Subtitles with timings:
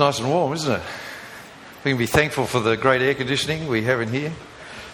[0.00, 0.82] nice and warm, isn't it?
[1.84, 4.32] We can be thankful for the great air conditioning we have in here.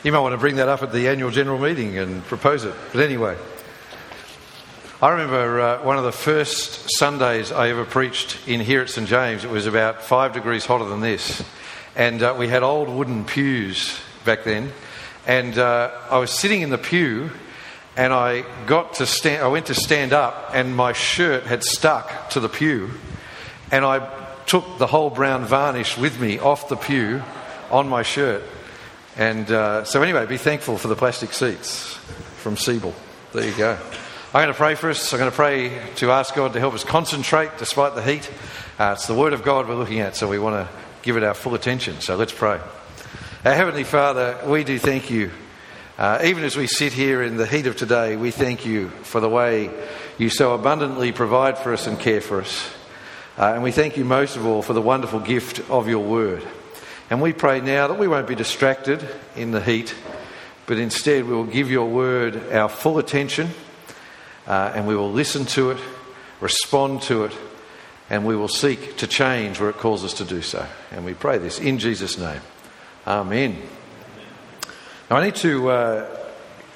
[0.02, 2.75] You might want to bring that up at the annual general meeting and propose it.
[2.93, 3.37] But anyway,
[5.00, 9.09] I remember uh, one of the first Sundays I ever preached in here at St
[9.09, 9.45] James.
[9.45, 11.41] It was about five degrees hotter than this,
[11.95, 14.73] and uh, we had old wooden pews back then.
[15.25, 17.30] And uh, I was sitting in the pew,
[17.97, 19.45] and I got to stand.
[19.45, 22.91] I went to stand up, and my shirt had stuck to the pew,
[23.70, 27.23] and I took the whole brown varnish with me off the pew
[27.70, 28.42] on my shirt.
[29.16, 31.95] And uh, so, anyway, be thankful for the plastic seats
[32.38, 32.95] from Sebel.
[33.32, 33.78] There you go.
[34.34, 35.12] I'm going to pray for us.
[35.12, 38.30] I'm going to pray to ask God to help us concentrate despite the heat.
[38.78, 41.25] Uh, it's the Word of God we're looking at, so we want to give it
[41.25, 42.00] our full attention.
[42.00, 42.60] So let's pray.
[43.44, 45.31] Our Heavenly Father, we do thank you.
[45.97, 49.20] Uh, even as we sit here in the heat of today, we thank you for
[49.20, 49.70] the way
[50.19, 52.75] you so abundantly provide for us and care for us.
[53.39, 56.42] Uh, and we thank you most of all for the wonderful gift of your word.
[57.11, 59.06] And we pray now that we won't be distracted
[59.37, 59.95] in the heat,
[60.65, 63.51] but instead we will give your word our full attention
[64.47, 65.78] uh, and we will listen to it,
[66.41, 67.33] respond to it,
[68.09, 70.67] and we will seek to change where it calls us to do so.
[70.91, 72.41] And we pray this in Jesus' name.
[73.06, 73.61] Amen.
[75.11, 76.17] Now, I need to uh,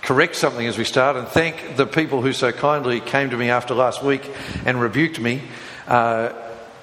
[0.02, 3.48] correct something as we start and thank the people who so kindly came to me
[3.48, 4.30] after last week
[4.66, 5.40] and rebuked me.
[5.88, 6.34] Uh,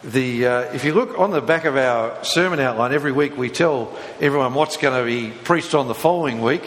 [0.08, 3.50] the, uh, if you look on the back of our sermon outline, every week we
[3.50, 6.63] tell everyone what's going to be preached on the following week.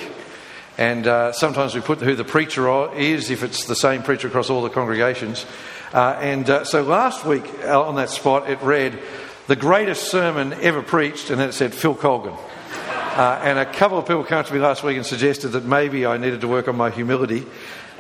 [0.77, 4.51] And uh, sometimes we put who the preacher is, if it's the same preacher across
[4.51, 5.47] all the congregations.
[5.95, 8.99] Uh, and uh, so last week uh, on that spot, it read,
[9.47, 12.35] The greatest sermon ever preached, and then it said Phil Colgan.
[12.35, 16.05] Uh, and a couple of people came to me last week and suggested that maybe
[16.05, 17.47] I needed to work on my humility.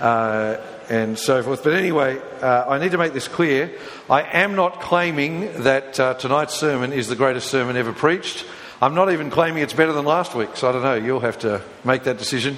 [0.00, 0.56] Uh,
[0.88, 1.62] and so forth.
[1.62, 3.70] But anyway, uh, I need to make this clear.
[4.10, 8.44] I am not claiming that uh, tonight's sermon is the greatest sermon ever preached.
[8.82, 10.94] I'm not even claiming it's better than last week, so I don't know.
[10.94, 12.56] You'll have to make that decision.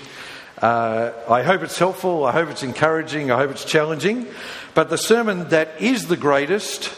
[0.62, 2.24] Uh, I hope it's helpful.
[2.24, 3.30] I hope it's encouraging.
[3.30, 4.28] I hope it's challenging.
[4.74, 6.94] But the sermon that is the greatest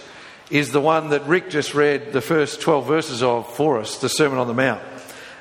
[0.51, 4.09] is the one that Rick just read the first 12 verses of for us, the
[4.09, 4.83] Sermon on the Mount.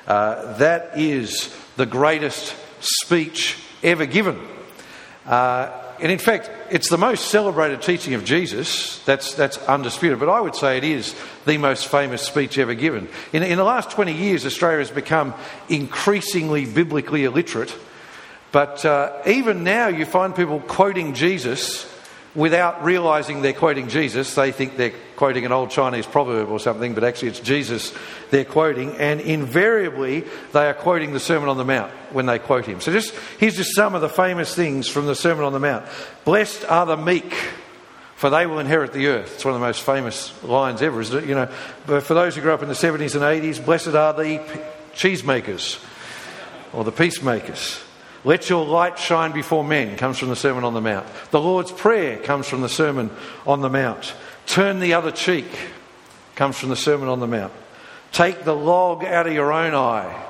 [0.06, 4.40] Uh, that is the greatest speech ever given.
[5.26, 5.70] Uh,
[6.00, 9.02] and in fact, it's the most celebrated teaching of Jesus.
[9.04, 10.18] That's, that's undisputed.
[10.18, 11.14] But I would say it is
[11.46, 13.08] the most famous speech ever given.
[13.32, 15.34] In, in the last 20 years, Australia has become
[15.68, 17.74] increasingly biblically illiterate.
[18.50, 21.90] But uh, even now, you find people quoting Jesus
[22.34, 24.34] without realizing they're quoting Jesus.
[24.34, 27.94] They think they're quoting an old Chinese proverb or something, but actually it's Jesus
[28.30, 28.96] they're quoting.
[28.96, 32.80] And invariably, they are quoting the Sermon on the Mount when they quote him.
[32.80, 35.86] So just here's just some of the famous things from the Sermon on the Mount.
[36.24, 37.34] Blessed are the meek.
[38.16, 39.34] For they will inherit the earth.
[39.34, 41.28] It's one of the most famous lines ever, isn't it?
[41.28, 41.52] You know,
[41.84, 44.38] but for those who grew up in the 70s and 80s, blessed are the
[44.94, 45.84] cheesemakers
[46.72, 47.82] or the peacemakers.
[48.24, 51.06] Let your light shine before men comes from the Sermon on the Mount.
[51.30, 53.10] The Lord's Prayer comes from the Sermon
[53.46, 54.14] on the Mount.
[54.46, 55.46] Turn the other cheek
[56.34, 57.52] comes from the Sermon on the Mount.
[58.12, 60.24] Take the log out of your own eye.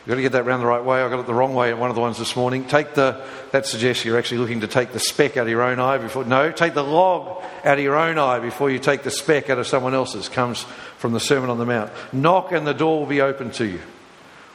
[0.00, 1.02] You've got to get that round the right way.
[1.02, 2.64] I got it the wrong way at one of the ones this morning.
[2.64, 5.78] Take the, that suggests you're actually looking to take the speck out of your own
[5.78, 9.10] eye before, no, take the log out of your own eye before you take the
[9.10, 10.28] speck out of someone else's.
[10.28, 10.62] Comes
[10.98, 11.92] from the Sermon on the Mount.
[12.12, 13.80] Knock and the door will be open to you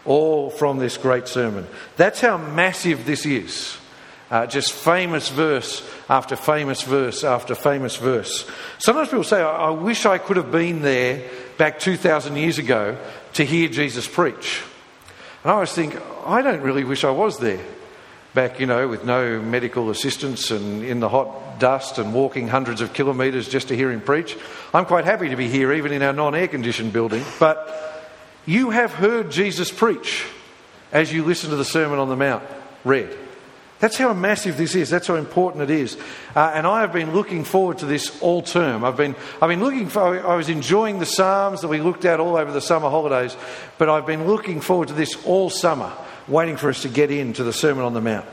[0.06, 1.67] all from this great sermon.
[1.97, 3.78] That's how massive this is.
[4.29, 8.50] Uh, just famous verse after famous verse after famous verse.
[8.78, 12.97] Sometimes people say, I, I wish I could have been there back 2,000 years ago
[13.34, 14.63] to hear Jesus preach.
[15.44, 17.63] And I always think, I don't really wish I was there
[18.34, 22.79] back, you know, with no medical assistance and in the hot dust and walking hundreds
[22.79, 24.37] of kilometres just to hear him preach.
[24.73, 27.23] I'm quite happy to be here, even in our non air conditioned building.
[27.40, 27.91] But
[28.46, 30.26] you have heard Jesus preach
[30.91, 32.43] as you listen to the Sermon on the Mount
[32.84, 33.17] read.
[33.79, 34.91] That's how massive this is.
[34.91, 35.97] That's how important it is.
[36.35, 38.84] Uh, and I have been looking forward to this all term.
[38.84, 42.20] I've been, I've been looking for, I was enjoying the Psalms that we looked at
[42.20, 43.35] all over the summer holidays,
[43.79, 45.91] but I've been looking forward to this all summer,
[46.28, 48.28] waiting for us to get into the Sermon on the Mount.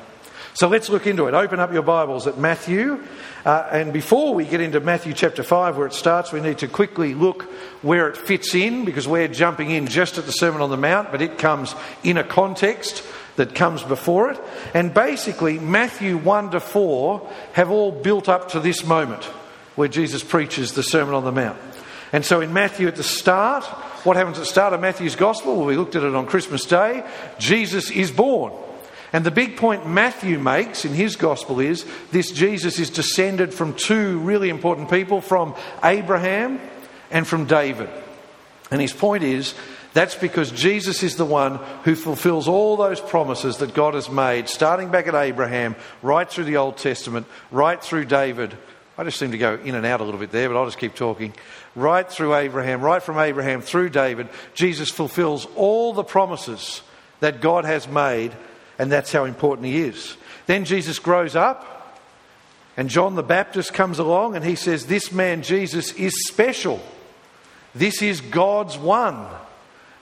[0.54, 1.34] So let's look into it.
[1.34, 3.02] Open up your Bibles at Matthew.
[3.44, 6.68] Uh, and before we get into Matthew chapter 5, where it starts, we need to
[6.68, 7.44] quickly look
[7.82, 11.12] where it fits in because we're jumping in just at the Sermon on the Mount,
[11.12, 13.04] but it comes in a context
[13.36, 14.40] that comes before it.
[14.74, 19.24] And basically, Matthew 1 to 4 have all built up to this moment
[19.76, 21.58] where Jesus preaches the Sermon on the Mount.
[22.12, 23.64] And so in Matthew at the start,
[24.04, 25.56] what happens at the start of Matthew's Gospel?
[25.56, 27.04] Well, we looked at it on Christmas Day.
[27.38, 28.52] Jesus is born.
[29.12, 33.74] And the big point Matthew makes in his gospel is this Jesus is descended from
[33.74, 36.60] two really important people from Abraham
[37.10, 37.88] and from David.
[38.70, 39.54] And his point is
[39.94, 44.48] that's because Jesus is the one who fulfills all those promises that God has made,
[44.48, 48.56] starting back at Abraham, right through the Old Testament, right through David.
[48.98, 50.78] I just seem to go in and out a little bit there, but I'll just
[50.78, 51.32] keep talking.
[51.74, 56.82] Right through Abraham, right from Abraham through David, Jesus fulfills all the promises
[57.20, 58.32] that God has made,
[58.78, 60.16] and that's how important he is.
[60.46, 61.98] Then Jesus grows up,
[62.76, 66.80] and John the Baptist comes along, and he says, This man, Jesus, is special.
[67.74, 69.26] This is God's one.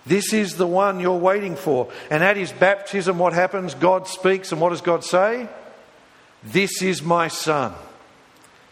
[0.05, 1.91] This is the one you're waiting for.
[2.11, 3.75] And at his baptism, what happens?
[3.75, 5.49] God speaks, and what does God say?
[6.45, 7.75] This is my son.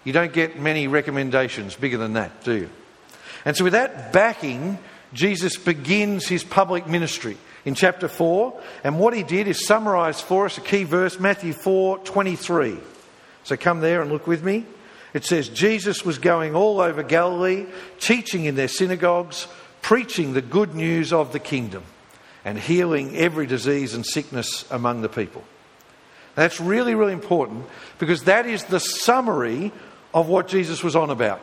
[0.05, 2.71] You don't get many recommendations bigger than that, do you?
[3.45, 4.79] And so, with that backing,
[5.15, 8.61] Jesus begins his public ministry in chapter 4.
[8.83, 12.77] And what he did is summarize for us a key verse, Matthew 4 23.
[13.45, 14.67] So, come there and look with me.
[15.15, 17.67] It says, Jesus was going all over Galilee,
[18.01, 19.47] teaching in their synagogues,
[19.81, 21.85] preaching the good news of the kingdom,
[22.45, 25.45] and healing every disease and sickness among the people.
[26.35, 27.67] That's really, really important
[28.01, 29.73] because that is the summary
[30.13, 31.41] of what Jesus was on about.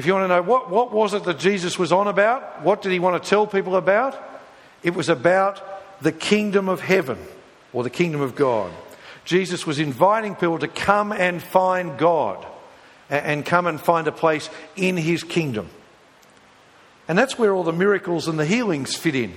[0.00, 2.80] If you want to know what, what was it that Jesus was on about, what
[2.80, 4.18] did he want to tell people about?
[4.82, 5.62] It was about
[6.00, 7.18] the kingdom of heaven
[7.74, 8.72] or the kingdom of God.
[9.26, 12.46] Jesus was inviting people to come and find God
[13.10, 15.68] and come and find a place in his kingdom.
[17.06, 19.34] And that's where all the miracles and the healings fit in.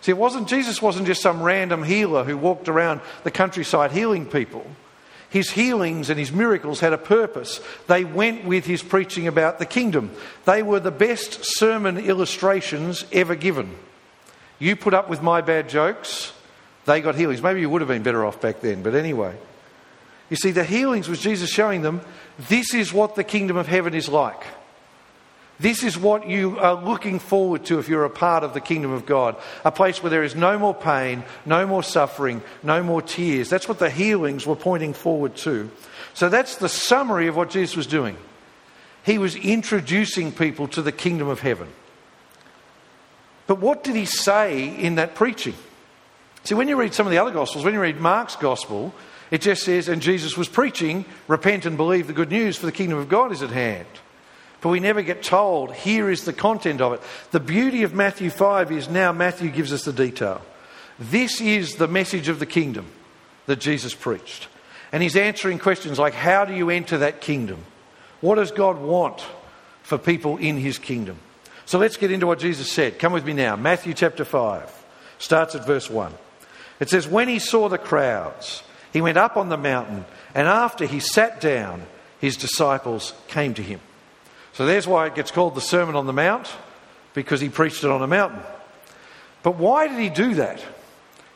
[0.00, 4.26] See, it wasn't Jesus wasn't just some random healer who walked around the countryside healing
[4.26, 4.64] people.
[5.34, 7.60] His healings and his miracles had a purpose.
[7.88, 10.12] They went with his preaching about the kingdom.
[10.44, 13.74] They were the best sermon illustrations ever given.
[14.60, 16.32] You put up with my bad jokes,
[16.84, 17.42] they got healings.
[17.42, 19.36] Maybe you would have been better off back then, but anyway.
[20.30, 22.02] You see, the healings was Jesus showing them
[22.38, 24.44] this is what the kingdom of heaven is like.
[25.60, 28.90] This is what you are looking forward to if you're a part of the kingdom
[28.90, 29.36] of God.
[29.64, 33.50] A place where there is no more pain, no more suffering, no more tears.
[33.50, 35.70] That's what the healings were pointing forward to.
[36.12, 38.16] So that's the summary of what Jesus was doing.
[39.04, 41.68] He was introducing people to the kingdom of heaven.
[43.46, 45.54] But what did he say in that preaching?
[46.44, 48.94] See, when you read some of the other Gospels, when you read Mark's Gospel,
[49.30, 52.72] it just says, and Jesus was preaching, repent and believe the good news, for the
[52.72, 53.86] kingdom of God is at hand.
[54.64, 57.02] But we never get told, here is the content of it.
[57.32, 60.40] The beauty of Matthew 5 is now Matthew gives us the detail.
[60.98, 62.86] This is the message of the kingdom
[63.44, 64.48] that Jesus preached.
[64.90, 67.62] And he's answering questions like, how do you enter that kingdom?
[68.22, 69.22] What does God want
[69.82, 71.18] for people in his kingdom?
[71.66, 72.98] So let's get into what Jesus said.
[72.98, 73.56] Come with me now.
[73.56, 74.84] Matthew chapter 5
[75.18, 76.10] starts at verse 1.
[76.80, 78.62] It says, When he saw the crowds,
[78.94, 81.82] he went up on the mountain, and after he sat down,
[82.18, 83.80] his disciples came to him.
[84.54, 86.48] So there's why it gets called the Sermon on the Mount,
[87.12, 88.40] because he preached it on a mountain.
[89.42, 90.64] But why did he do that?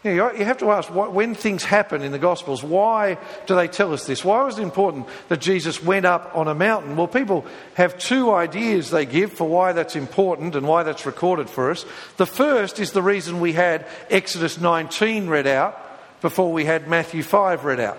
[0.05, 3.67] You, know, you have to ask when things happen in the Gospels, why do they
[3.67, 4.25] tell us this?
[4.25, 6.97] Why was it important that Jesus went up on a mountain?
[6.97, 7.45] Well, people
[7.75, 11.85] have two ideas they give for why that's important and why that's recorded for us.
[12.17, 15.77] The first is the reason we had Exodus 19 read out
[16.21, 17.99] before we had Matthew 5 read out.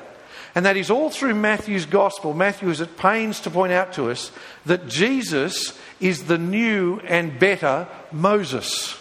[0.55, 2.33] And that is all through Matthew's gospel.
[2.33, 4.31] Matthew is at pains to point out to us
[4.65, 8.97] that Jesus is the new and better Moses.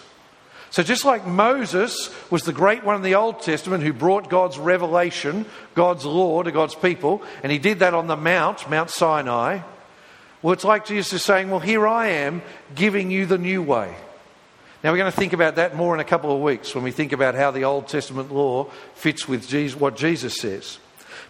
[0.70, 4.58] So, just like Moses was the great one in the Old Testament who brought God's
[4.58, 9.60] revelation, God's law to God's people, and he did that on the Mount, Mount Sinai,
[10.42, 12.42] well, it's like Jesus is saying, Well, here I am
[12.74, 13.94] giving you the new way.
[14.84, 16.92] Now, we're going to think about that more in a couple of weeks when we
[16.92, 18.64] think about how the Old Testament law
[18.94, 20.78] fits with Jesus, what Jesus says.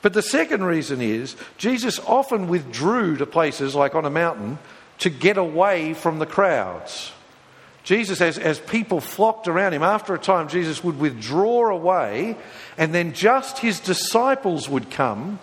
[0.03, 4.59] But the second reason is Jesus often withdrew to places like on a mountain
[4.99, 7.13] to get away from the crowds.
[7.85, 12.37] Jesus, as, as people flocked around him, after a time, Jesus would withdraw away,
[12.77, 15.39] and then just his disciples would come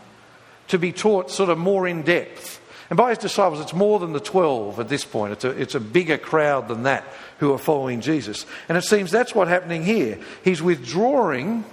[0.67, 2.61] to be taught sort of more in depth.
[2.89, 5.33] And by his disciples, it's more than the 12 at this point.
[5.33, 7.03] It's a, it's a bigger crowd than that
[7.39, 8.45] who are following Jesus.
[8.69, 10.19] And it seems that's what's happening here.
[10.43, 11.65] He's withdrawing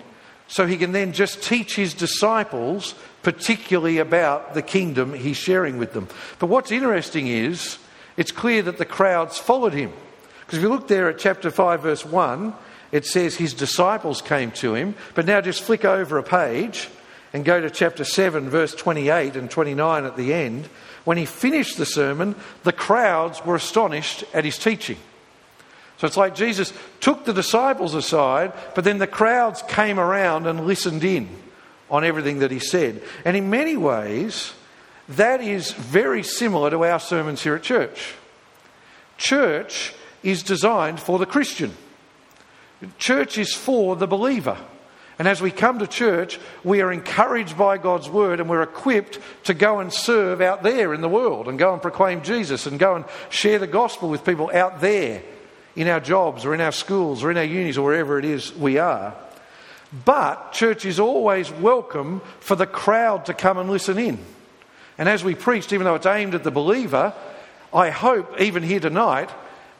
[0.52, 5.94] so he can then just teach his disciples, particularly about the kingdom he's sharing with
[5.94, 6.06] them.
[6.38, 7.78] But what's interesting is
[8.18, 9.94] it's clear that the crowds followed him.
[10.40, 12.52] Because if you look there at chapter 5, verse 1,
[12.92, 14.94] it says his disciples came to him.
[15.14, 16.90] But now just flick over a page
[17.32, 20.66] and go to chapter 7, verse 28 and 29 at the end.
[21.04, 24.99] When he finished the sermon, the crowds were astonished at his teaching.
[26.02, 30.66] So it's like Jesus took the disciples aside, but then the crowds came around and
[30.66, 31.28] listened in
[31.88, 33.00] on everything that he said.
[33.25, 34.52] And in many ways,
[35.11, 38.14] that is very similar to our sermons here at church.
[39.16, 39.94] Church
[40.25, 41.73] is designed for the Christian.
[42.99, 44.59] Church is for the believer.
[45.21, 49.21] And as we come to church, we are encouraged by God's word and we're equipped
[49.44, 52.76] to go and serve out there in the world and go and proclaim Jesus and
[52.76, 55.23] go and share the gospel with people out there
[55.76, 58.55] in our jobs or in our schools or in our unis or wherever it is
[58.55, 59.14] we are.
[60.05, 64.19] But church is always welcome for the crowd to come and listen in.
[64.99, 67.12] And as we preached, even though it's aimed at the believer,
[67.73, 69.31] I hope even here tonight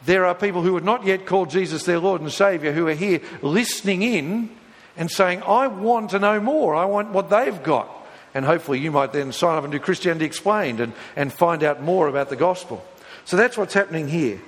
[0.05, 2.95] there are people who have not yet called Jesus their Lord and Saviour who are
[2.95, 4.51] here listening in
[4.97, 6.75] and saying, I want to know more.
[6.75, 7.89] I want what they've got.
[8.35, 11.83] And hopefully you might then sign up and do Christianity Explained and, and find out
[11.83, 12.85] more about the gospel.
[13.25, 14.41] So that's what's happening here.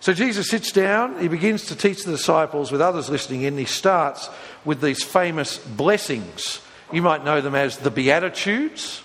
[0.00, 3.58] So Jesus sits down, he begins to teach the disciples with others listening in.
[3.58, 4.30] He starts
[4.64, 6.60] with these famous blessings.
[6.92, 9.02] You might know them as the Beatitudes.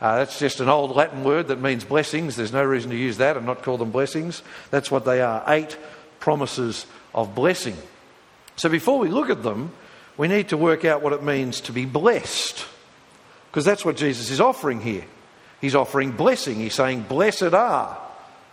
[0.00, 2.34] Uh, that's just an old Latin word that means blessings.
[2.34, 4.42] There's no reason to use that and not call them blessings.
[4.70, 5.78] That's what they are eight
[6.18, 7.76] promises of blessing.
[8.56, 9.70] So before we look at them,
[10.16, 12.66] we need to work out what it means to be blessed.
[13.50, 15.04] Because that's what Jesus is offering here.
[15.60, 16.56] He's offering blessing.
[16.56, 17.96] He's saying, Blessed are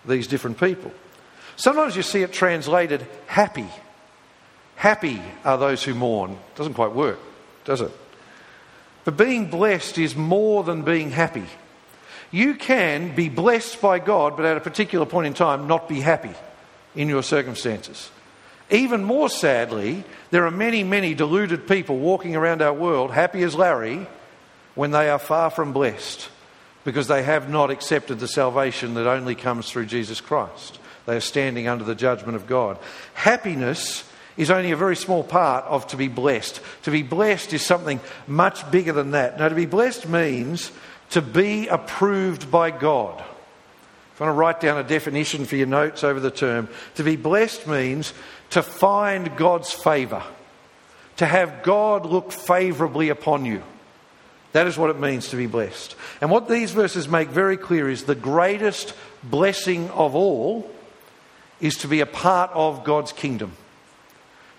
[0.06, 0.92] these different people.
[1.60, 3.68] Sometimes you see it translated happy.
[4.78, 6.38] Happy are those who mourn.
[6.56, 7.20] Doesn't quite work,
[7.66, 7.92] does it?
[9.04, 11.44] But being blessed is more than being happy.
[12.32, 16.00] You can be blessed by God, but at a particular point in time, not be
[16.00, 16.32] happy
[16.96, 18.10] in your circumstances.
[18.70, 23.54] Even more sadly, there are many, many deluded people walking around our world, happy as
[23.54, 24.08] Larry,
[24.76, 26.30] when they are far from blessed
[26.86, 30.80] because they have not accepted the salvation that only comes through Jesus Christ.
[31.06, 32.78] They are standing under the judgment of God.
[33.14, 34.04] Happiness
[34.38, 36.62] is only a very small part of to be blessed.
[36.84, 39.38] To be blessed is something much bigger than that.
[39.38, 40.72] Now, to be blessed means
[41.10, 43.20] to be approved by God.
[43.20, 47.04] If you want to write down a definition for your notes over the term, to
[47.04, 48.14] be blessed means
[48.52, 50.24] to find God's favour,
[51.18, 53.62] to have God look favourably upon you.
[54.54, 55.96] That is what it means to be blessed.
[56.22, 60.70] And what these verses make very clear is the greatest blessing of all
[61.60, 63.54] is to be a part of God's kingdom,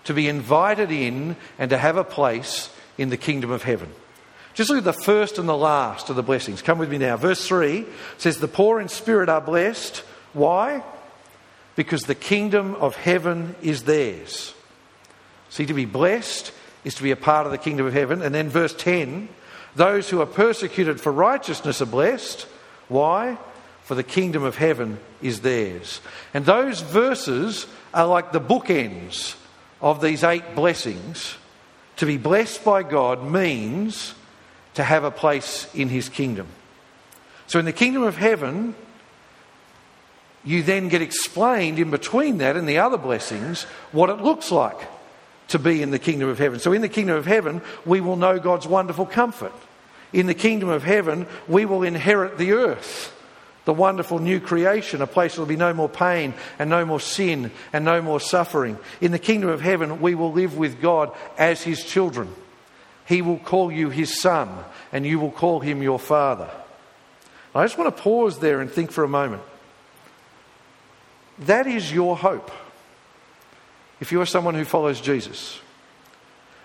[0.05, 3.93] to be invited in and to have a place in the kingdom of heaven.
[4.55, 6.61] Just look at the first and the last of the blessings.
[6.61, 7.17] Come with me now.
[7.17, 7.87] Verse 3
[8.19, 9.99] says, The poor in spirit are blessed.
[10.33, 10.83] Why?
[11.77, 14.55] Because the kingdom of heaven is theirs.
[15.49, 16.53] See, to be blessed
[16.85, 18.23] is to be a part of the kingdom of heaven.
[18.23, 19.29] And then verse 10
[19.77, 22.47] those who are persecuted for righteousness are blessed.
[22.89, 23.39] Why?
[23.91, 26.01] For the kingdom of heaven is theirs.
[26.33, 29.35] And those verses are like the bookends
[29.81, 31.35] of these eight blessings.
[31.97, 34.15] To be blessed by God means
[34.75, 36.47] to have a place in his kingdom.
[37.49, 38.77] So in the kingdom of heaven,
[40.45, 44.89] you then get explained in between that and the other blessings what it looks like
[45.49, 46.61] to be in the kingdom of heaven.
[46.61, 49.53] So in the kingdom of heaven, we will know God's wonderful comfort.
[50.13, 53.17] In the kingdom of heaven, we will inherit the earth
[53.65, 56.85] the wonderful new creation, a place where there will be no more pain and no
[56.85, 58.79] more sin and no more suffering.
[59.01, 62.35] In the kingdom of heaven, we will live with God as his children.
[63.07, 64.49] He will call you his son,
[64.93, 66.49] and you will call him your father.
[67.55, 69.43] I just want to pause there and think for a moment.
[71.41, 72.51] That is your hope.
[73.99, 75.59] If you are someone who follows Jesus,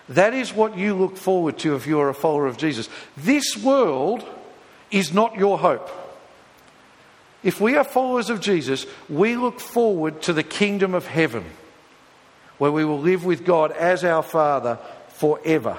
[0.08, 2.88] that is what you look forward to if you are a follower of Jesus.
[3.16, 4.24] This world
[4.90, 5.90] is not your hope.
[7.42, 11.44] If we are followers of Jesus, we look forward to the kingdom of heaven,
[12.58, 14.78] where we will live with God as our Father
[15.08, 15.76] forever.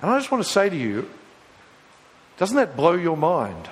[0.00, 1.08] And I just want to say to you,
[2.36, 3.68] doesn't that blow your mind?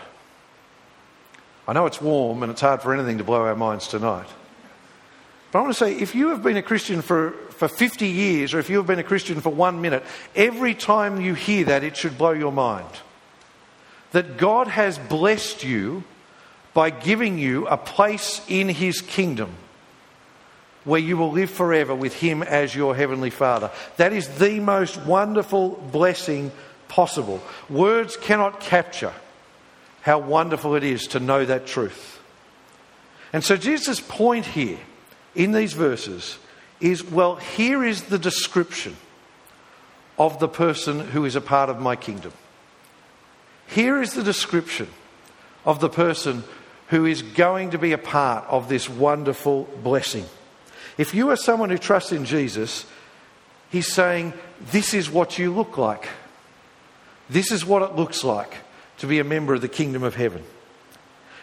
[1.68, 4.28] I know it's warm and it's hard for anything to blow our minds tonight.
[5.50, 8.54] But I want to say if you have been a Christian for, for 50 years
[8.54, 10.04] or if you have been a Christian for one minute,
[10.34, 12.88] every time you hear that, it should blow your mind.
[14.12, 16.04] That God has blessed you
[16.76, 19.50] by giving you a place in his kingdom
[20.84, 23.70] where you will live forever with him as your heavenly father.
[23.96, 26.52] That is the most wonderful blessing
[26.86, 27.40] possible.
[27.70, 29.14] Words cannot capture
[30.02, 32.20] how wonderful it is to know that truth.
[33.32, 34.78] And so Jesus' point here
[35.34, 36.36] in these verses
[36.78, 38.98] is well, here is the description
[40.18, 42.34] of the person who is a part of my kingdom.
[43.66, 44.88] Here is the description
[45.64, 46.44] of the person
[46.88, 50.24] who is going to be a part of this wonderful blessing.
[50.98, 52.86] If you are someone who trusts in Jesus,
[53.70, 54.32] he's saying,
[54.70, 56.08] This is what you look like.
[57.28, 58.54] This is what it looks like
[58.98, 60.44] to be a member of the kingdom of heaven.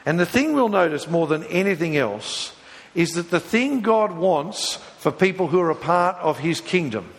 [0.05, 2.55] And the thing we'll notice more than anything else
[2.95, 7.09] is that the thing God wants for people who are a part of His kingdom,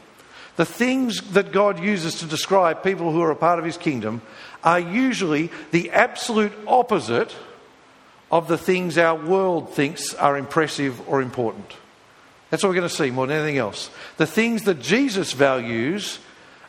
[0.56, 4.22] the things that God uses to describe people who are a part of His kingdom,
[4.62, 7.34] are usually the absolute opposite
[8.34, 11.72] of the things our world thinks are impressive or important.
[12.50, 13.90] That's what we're going to see more than anything else.
[14.16, 16.18] The things that Jesus values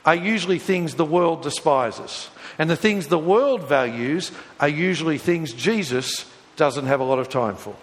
[0.05, 2.29] are usually things the world despises.
[2.59, 7.29] And the things the world values are usually things Jesus doesn't have a lot of
[7.29, 7.75] time for.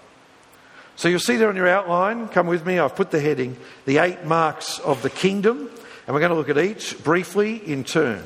[0.95, 3.99] So you'll see there on your outline, come with me, I've put the heading, the
[3.99, 5.69] eight marks of the kingdom,
[6.07, 8.23] and we're going to look at each briefly in turn.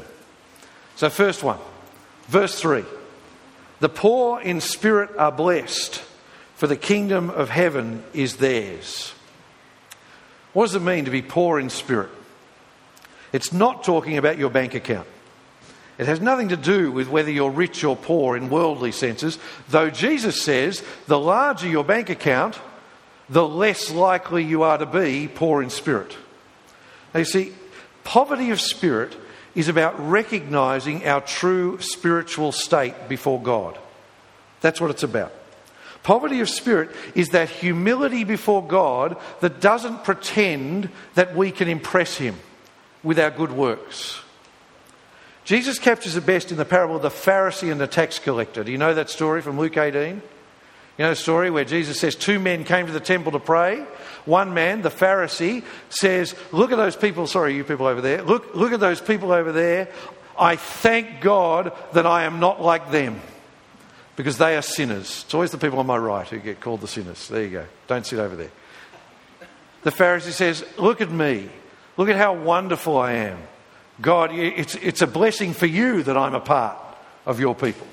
[0.96, 1.58] So, first one,
[2.28, 2.84] verse 3
[3.80, 6.02] The poor in spirit are blessed,
[6.54, 9.12] for the kingdom of heaven is theirs.
[10.52, 12.10] What does it mean to be poor in spirit?
[13.32, 15.06] It's not talking about your bank account.
[15.98, 19.90] It has nothing to do with whether you're rich or poor in worldly senses, though
[19.90, 22.58] Jesus says the larger your bank account,
[23.28, 26.16] the less likely you are to be poor in spirit.
[27.12, 27.52] Now, you see,
[28.04, 29.16] poverty of spirit
[29.56, 33.76] is about recognizing our true spiritual state before God.
[34.60, 35.32] That's what it's about.
[36.04, 42.16] Poverty of spirit is that humility before God that doesn't pretend that we can impress
[42.16, 42.36] Him
[43.02, 44.20] with our good works.
[45.44, 48.62] Jesus captures it best in the parable of the Pharisee and the tax collector.
[48.62, 50.20] Do you know that story from Luke 18?
[50.98, 53.84] You know the story where Jesus says two men came to the temple to pray.
[54.24, 58.22] One man, the Pharisee, says, Look at those people, sorry, you people over there.
[58.22, 59.88] Look, look at those people over there.
[60.38, 63.20] I thank God that I am not like them
[64.16, 65.24] because they are sinners.
[65.24, 67.28] It's always the people on my right who get called the sinners.
[67.28, 67.66] There you go.
[67.86, 68.50] Don't sit over there.
[69.82, 71.48] The Pharisee says, Look at me.
[71.98, 73.38] Look at how wonderful I am.
[74.00, 76.76] God, it's, it's a blessing for you that I'm a part
[77.24, 77.86] of your people.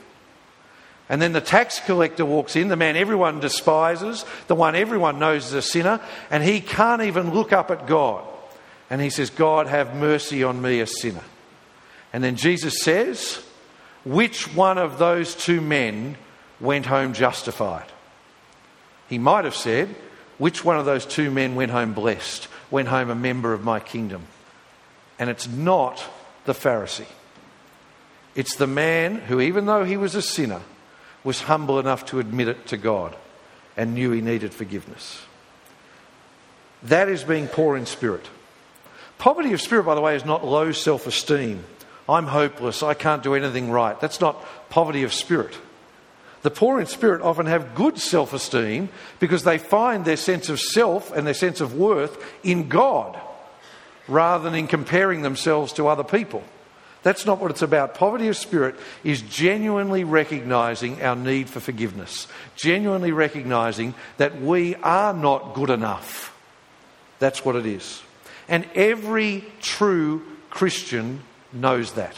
[1.10, 5.48] And then the tax collector walks in, the man everyone despises, the one everyone knows
[5.48, 6.00] is a sinner,
[6.32, 8.26] and he can't even look up at God.
[8.90, 11.24] And he says, God, have mercy on me, a sinner.
[12.14, 13.44] And then Jesus says,
[14.06, 16.16] Which one of those two men
[16.60, 17.86] went home justified?
[19.10, 19.90] He might have said,
[20.38, 23.80] Which one of those two men went home blessed, went home a member of my
[23.80, 24.28] kingdom?
[25.20, 26.04] And it's not
[26.46, 27.06] the Pharisee.
[28.36, 30.62] It's the man who, even though he was a sinner,
[31.24, 33.16] was humble enough to admit it to God
[33.78, 35.22] and knew he needed forgiveness.
[36.84, 38.28] That is being poor in spirit.
[39.18, 41.64] Poverty of spirit, by the way, is not low self esteem.
[42.10, 42.84] I'm hopeless.
[42.84, 44.00] I can't do anything right.
[44.00, 45.58] That's not poverty of spirit.
[46.42, 50.60] The poor in spirit often have good self esteem because they find their sense of
[50.60, 53.18] self and their sense of worth in God
[54.10, 56.44] rather than in comparing themselves to other people.
[57.04, 57.96] That's not what it's about.
[57.96, 65.14] Poverty of spirit is genuinely recognizing our need for forgiveness, genuinely recognizing that we are
[65.14, 66.34] not good enough.
[67.20, 68.02] That's what it is.
[68.48, 72.16] And every true Christian knows that.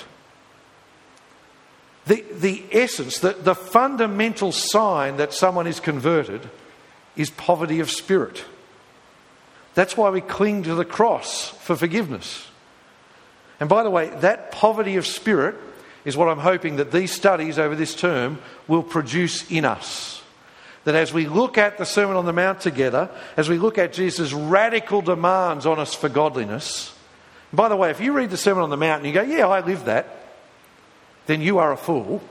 [2.06, 6.48] The, the essence, the, the fundamental sign that someone is converted
[7.16, 8.46] is poverty of spirit.
[9.74, 12.48] That's why we cling to the cross for forgiveness.
[13.60, 15.56] And by the way, that poverty of spirit
[16.04, 20.22] is what I'm hoping that these studies over this term will produce in us.
[20.84, 23.92] That as we look at the Sermon on the Mount together, as we look at
[23.92, 26.94] Jesus' radical demands on us for godliness,
[27.52, 29.48] by the way, if you read the Sermon on the Mount and you go, Yeah,
[29.48, 30.08] I live that,
[31.26, 32.22] then you are a fool.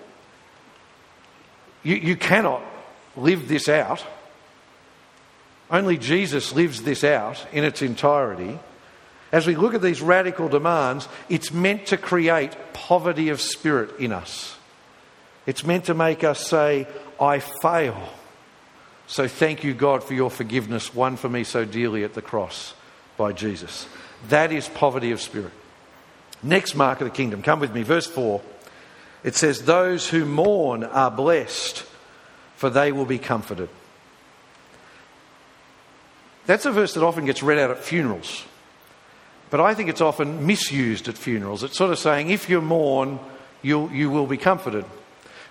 [1.83, 2.63] You, you cannot
[3.17, 4.05] live this out.
[5.71, 8.59] Only Jesus lives this out in its entirety.
[9.35, 14.13] As we look at these radical demands, it's meant to create poverty of spirit in
[14.13, 14.57] us.
[15.45, 16.87] It's meant to make us say,
[17.21, 18.01] I fail.
[19.09, 22.75] So thank you, God, for your forgiveness, won for me so dearly at the cross
[23.17, 23.89] by Jesus.
[24.29, 25.53] That is poverty of spirit.
[26.41, 27.43] Next mark of the kingdom.
[27.43, 28.41] Come with me, verse 4.
[29.25, 31.85] It says, Those who mourn are blessed,
[32.55, 33.69] for they will be comforted.
[36.47, 38.45] That's a verse that often gets read out at funerals.
[39.55, 41.63] But I think it's often misused at funerals.
[41.63, 43.21] It's sort of saying, if you mourn,
[43.63, 44.85] you'll, you will be comforted.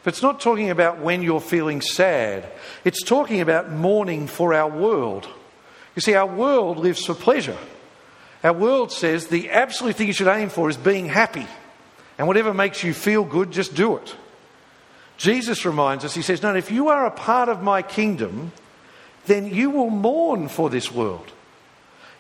[0.03, 2.45] But it's not talking about when you're feeling sad.
[2.83, 5.25] It's talking about mourning for our world.
[5.95, 7.57] You see, our world lives for pleasure.
[8.43, 11.47] Our world says the absolute thing you should aim for is being happy.
[12.17, 14.17] And whatever makes you feel good, just do it.
[15.15, 18.51] Jesus reminds us, he says, No, if you are a part of my kingdom,
[19.27, 21.31] then you will mourn for this world.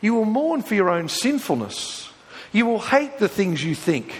[0.03, 2.11] You will mourn for your own sinfulness.
[2.51, 4.13] You will hate the things you think,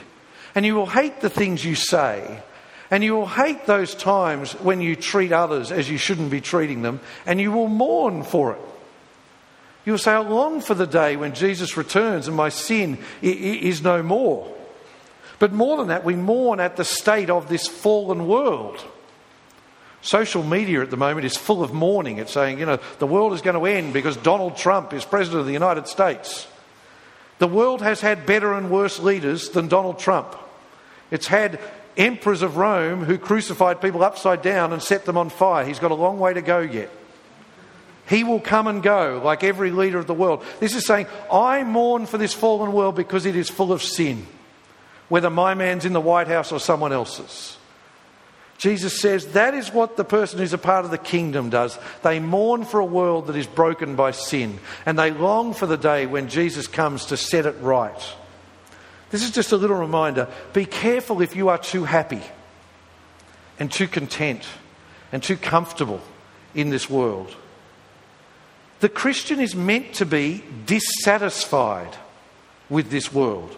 [0.55, 2.41] and you will hate the things you say,
[2.89, 6.83] And you will hate those times when you treat others as you shouldn't be treating
[6.83, 8.61] them, and you will mourn for it.
[9.83, 13.83] You will say, I long for the day when Jesus returns and my sin is
[13.83, 14.55] no more.
[15.37, 18.81] But more than that, we mourn at the state of this fallen world.
[20.03, 22.17] Social media at the moment is full of mourning.
[22.17, 25.39] It's saying, you know, the world is going to end because Donald Trump is president
[25.39, 26.45] of the United States.
[27.39, 30.35] The world has had better and worse leaders than Donald Trump.
[31.09, 31.57] It's had
[31.95, 35.65] emperors of Rome who crucified people upside down and set them on fire.
[35.65, 36.89] He's got a long way to go yet.
[38.09, 40.43] He will come and go like every leader of the world.
[40.59, 44.27] This is saying, I mourn for this fallen world because it is full of sin,
[45.07, 47.57] whether my man's in the White House or someone else's.
[48.57, 51.77] Jesus says that is what the person who's a part of the kingdom does.
[52.01, 55.77] They mourn for a world that is broken by sin, and they long for the
[55.77, 58.15] day when Jesus comes to set it right.
[59.09, 62.21] This is just a little reminder be careful if you are too happy
[63.59, 64.43] and too content
[65.11, 66.01] and too comfortable
[66.55, 67.35] in this world.
[68.79, 71.95] The Christian is meant to be dissatisfied
[72.69, 73.55] with this world.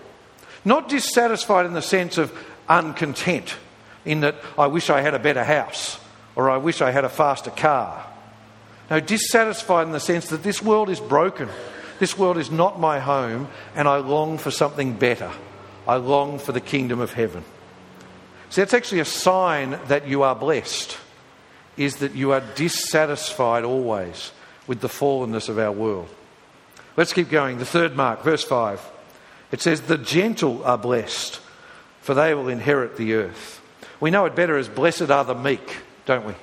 [0.64, 2.32] Not dissatisfied in the sense of
[2.68, 3.56] uncontent,
[4.06, 6.00] in that I wish I had a better house
[6.36, 8.06] or I wish I had a faster car.
[8.90, 11.50] No, dissatisfied in the sense that this world is broken.
[12.00, 15.32] This world is not my home, and I long for something better.
[15.88, 17.44] I long for the kingdom of heaven.
[18.50, 20.98] See, that's actually a sign that you are blessed,
[21.78, 24.32] is that you are dissatisfied always
[24.68, 26.10] with the fallenness of our world.
[26.98, 27.58] Let's keep going.
[27.58, 28.82] The third mark, verse 5.
[29.52, 31.40] It says, The gentle are blessed,
[32.02, 33.62] for they will inherit the earth.
[34.06, 36.36] We know it better as blessed are the meek, don't we?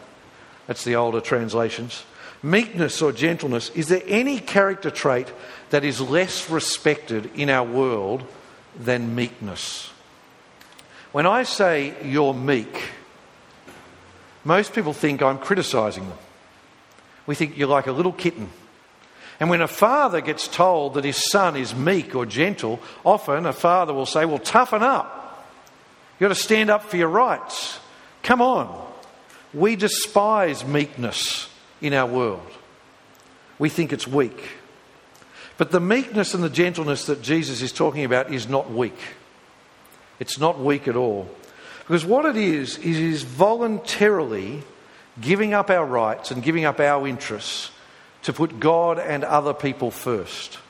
[0.66, 2.02] That's the older translations.
[2.42, 5.32] Meekness or gentleness, is there any character trait
[5.70, 8.24] that is less respected in our world
[8.76, 9.92] than meekness?
[11.12, 12.82] When I say you're meek,
[14.42, 16.18] most people think I'm criticising them.
[17.28, 18.50] We think you're like a little kitten.
[19.38, 23.52] And when a father gets told that his son is meek or gentle, often a
[23.52, 25.20] father will say, Well, toughen up.
[26.22, 27.80] You've got to stand up for your rights.
[28.22, 28.92] Come on.
[29.52, 31.48] We despise meekness
[31.80, 32.48] in our world,
[33.58, 34.50] we think it's weak.
[35.58, 38.96] But the meekness and the gentleness that Jesus is talking about is not weak.
[40.20, 41.28] It's not weak at all.
[41.80, 44.62] Because what it is, is it is voluntarily
[45.20, 47.72] giving up our rights and giving up our interests
[48.22, 50.60] to put God and other people first.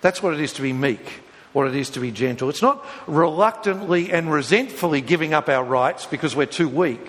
[0.00, 2.48] That's what it is to be meek, what it is to be gentle.
[2.48, 7.06] It's not reluctantly and resentfully giving up our rights because we're too weak.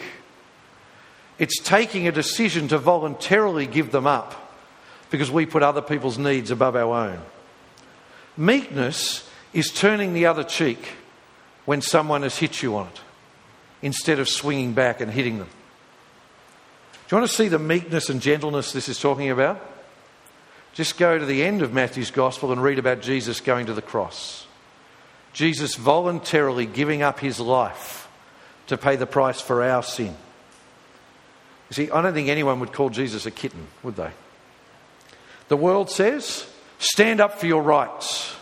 [1.37, 4.35] It's taking a decision to voluntarily give them up
[5.09, 7.19] because we put other people's needs above our own.
[8.37, 10.93] Meekness is turning the other cheek
[11.65, 13.01] when someone has hit you on it
[13.81, 15.49] instead of swinging back and hitting them.
[17.07, 19.70] Do you want to see the meekness and gentleness this is talking about?
[20.73, 23.81] Just go to the end of Matthew's Gospel and read about Jesus going to the
[23.81, 24.45] cross.
[25.33, 28.09] Jesus voluntarily giving up his life
[28.67, 30.15] to pay the price for our sin.
[31.69, 34.11] You see, I don't think anyone would call Jesus a kitten, would they?
[35.47, 38.33] The world says, stand up for your rights,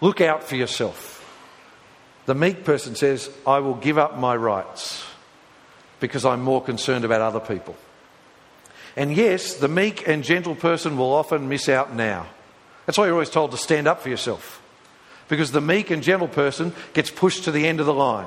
[0.00, 1.16] look out for yourself.
[2.26, 5.04] The meek person says, I will give up my rights
[5.98, 7.76] because I'm more concerned about other people.
[8.98, 12.26] And yes, the meek and gentle person will often miss out now.
[12.84, 14.60] That's why you're always told to stand up for yourself.
[15.28, 18.26] Because the meek and gentle person gets pushed to the end of the line.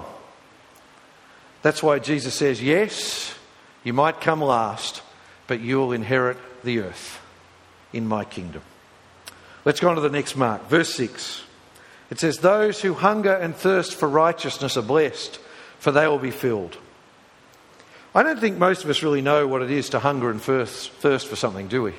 [1.62, 3.36] That's why Jesus says, Yes,
[3.84, 5.02] you might come last,
[5.46, 7.20] but you will inherit the earth
[7.92, 8.62] in my kingdom.
[9.66, 11.44] Let's go on to the next mark, verse 6.
[12.10, 15.38] It says, Those who hunger and thirst for righteousness are blessed,
[15.80, 16.78] for they will be filled.
[18.14, 20.92] I don't think most of us really know what it is to hunger and thirst,
[20.94, 21.94] thirst for something, do we?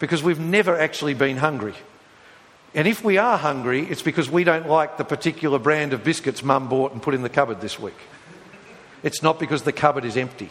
[0.00, 1.74] Because we've never actually been hungry.
[2.74, 6.42] And if we are hungry, it's because we don't like the particular brand of biscuits
[6.42, 7.94] mum bought and put in the cupboard this week.
[9.04, 10.50] It's not because the cupboard is empty.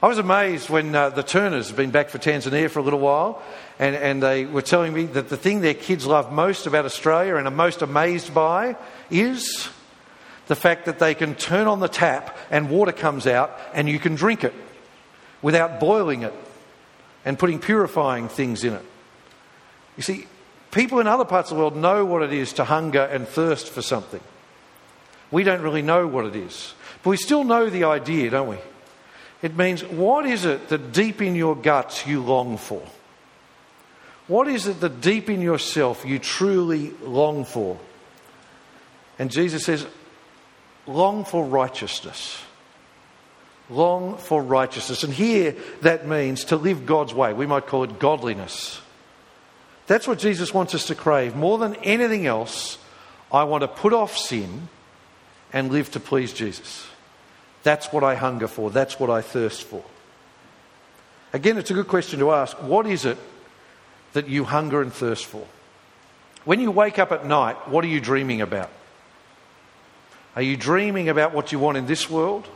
[0.00, 3.00] I was amazed when uh, the Turners have been back for Tanzania for a little
[3.00, 3.42] while,
[3.78, 7.36] and, and they were telling me that the thing their kids love most about Australia
[7.36, 8.76] and are most amazed by
[9.10, 9.68] is
[10.48, 13.98] the fact that they can turn on the tap and water comes out and you
[13.98, 14.54] can drink it
[15.40, 16.34] without boiling it
[17.24, 18.84] and putting purifying things in it.
[19.96, 20.26] You see,
[20.70, 23.68] people in other parts of the world know what it is to hunger and thirst
[23.68, 24.20] for something.
[25.30, 26.74] We don't really know what it is.
[27.02, 28.58] But we still know the idea, don't we?
[29.42, 32.82] It means what is it that deep in your guts you long for?
[34.28, 37.78] What is it that deep in yourself you truly long for?
[39.18, 39.86] And Jesus says,
[40.86, 42.40] long for righteousness.
[43.70, 45.04] Long for righteousness.
[45.04, 47.32] And here that means to live God's way.
[47.32, 48.80] We might call it godliness.
[49.86, 51.34] That's what Jesus wants us to crave.
[51.34, 52.78] More than anything else,
[53.30, 54.68] I want to put off sin
[55.52, 56.86] and live to please Jesus.
[57.62, 58.70] That's what I hunger for.
[58.70, 59.82] That's what I thirst for.
[61.32, 62.56] Again, it's a good question to ask.
[62.62, 63.18] What is it
[64.12, 65.46] that you hunger and thirst for?
[66.44, 68.70] When you wake up at night, what are you dreaming about?
[70.34, 72.48] Are you dreaming about what you want in this world?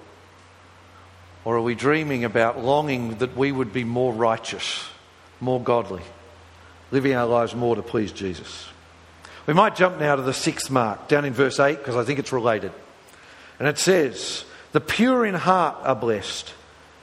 [1.44, 4.84] Or are we dreaming about longing that we would be more righteous,
[5.40, 6.02] more godly,
[6.90, 8.66] living our lives more to please Jesus?
[9.46, 12.18] We might jump now to the sixth mark, down in verse 8, because I think
[12.18, 12.72] it's related.
[13.60, 16.52] And it says, The pure in heart are blessed,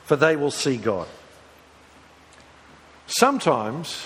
[0.03, 1.07] for they will see God.
[3.07, 4.05] Sometimes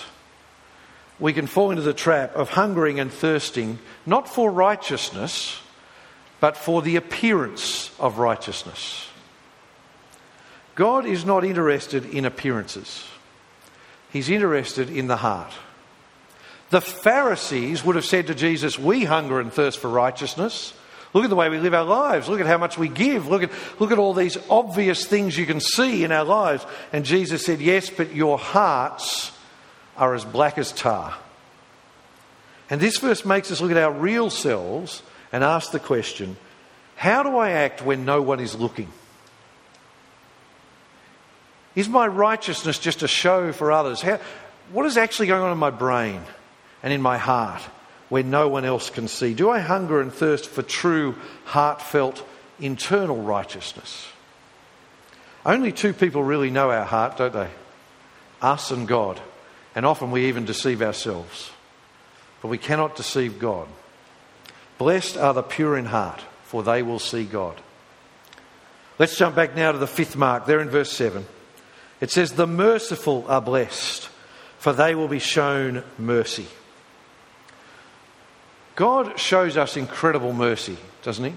[1.18, 5.58] we can fall into the trap of hungering and thirsting not for righteousness,
[6.40, 9.08] but for the appearance of righteousness.
[10.74, 13.04] God is not interested in appearances,
[14.10, 15.52] He's interested in the heart.
[16.70, 20.74] The Pharisees would have said to Jesus, We hunger and thirst for righteousness.
[21.14, 22.28] Look at the way we live our lives.
[22.28, 23.28] Look at how much we give.
[23.28, 26.66] Look at, look at all these obvious things you can see in our lives.
[26.92, 29.32] And Jesus said, Yes, but your hearts
[29.96, 31.14] are as black as tar.
[32.70, 36.36] And this verse makes us look at our real selves and ask the question
[36.96, 38.88] how do I act when no one is looking?
[41.76, 44.02] Is my righteousness just a show for others?
[44.02, 44.18] How,
[44.72, 46.20] what is actually going on in my brain
[46.82, 47.62] and in my heart?
[48.08, 49.34] where no one else can see?
[49.34, 51.14] Do I hunger and thirst for true,
[51.44, 52.26] heartfelt,
[52.58, 54.08] internal righteousness?
[55.44, 57.50] Only two people really know our heart, don't they?
[58.40, 59.20] Us and God.
[59.74, 61.50] And often we even deceive ourselves.
[62.40, 63.68] But we cannot deceive God.
[64.78, 67.60] Blessed are the pure in heart, for they will see God.
[68.98, 71.26] Let's jump back now to the fifth mark, there in verse 7.
[72.00, 74.08] It says, The merciful are blessed,
[74.58, 76.46] for they will be shown mercy.
[78.76, 81.34] God shows us incredible mercy, doesn't He?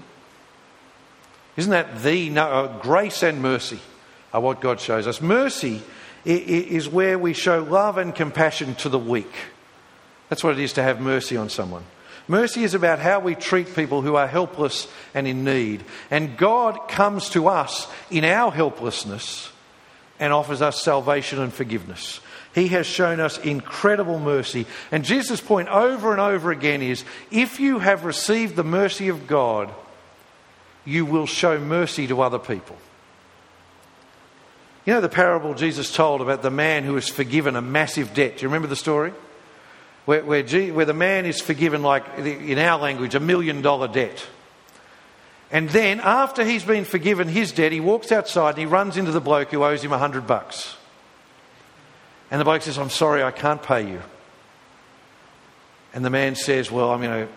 [1.56, 3.80] Isn't that the no, uh, grace and mercy
[4.32, 5.20] are what God shows us?
[5.20, 5.82] Mercy
[6.24, 9.32] is where we show love and compassion to the weak.
[10.28, 11.84] That's what it is to have mercy on someone.
[12.28, 15.84] Mercy is about how we treat people who are helpless and in need.
[16.10, 19.50] And God comes to us in our helplessness
[20.20, 22.20] and offers us salvation and forgiveness.
[22.54, 24.66] He has shown us incredible mercy.
[24.90, 29.26] And Jesus' point over and over again is if you have received the mercy of
[29.26, 29.70] God,
[30.84, 32.76] you will show mercy to other people.
[34.84, 38.38] You know the parable Jesus told about the man who was forgiven a massive debt?
[38.38, 39.12] Do you remember the story?
[40.04, 44.26] Where, where, where the man is forgiven, like in our language, a million dollar debt.
[45.52, 49.12] And then, after he's been forgiven his debt, he walks outside and he runs into
[49.12, 50.76] the bloke who owes him a hundred bucks.
[52.30, 54.00] And the bloke says, I'm sorry, I can't pay you.
[55.92, 57.32] And the man says, Well, I'm going to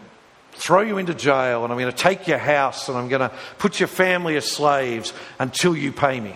[0.54, 3.36] throw you into jail and I'm going to take your house and I'm going to
[3.58, 6.34] put your family as slaves until you pay me.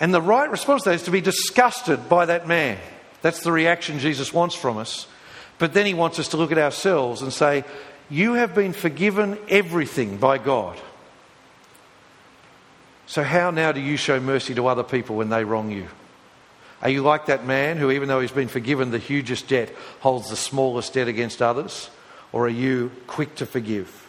[0.00, 2.78] And the right response to that is to be disgusted by that man.
[3.26, 5.08] That's the reaction Jesus wants from us.
[5.58, 7.64] But then he wants us to look at ourselves and say,
[8.08, 10.78] You have been forgiven everything by God.
[13.08, 15.88] So, how now do you show mercy to other people when they wrong you?
[16.80, 20.30] Are you like that man who, even though he's been forgiven the hugest debt, holds
[20.30, 21.90] the smallest debt against others?
[22.30, 24.08] Or are you quick to forgive?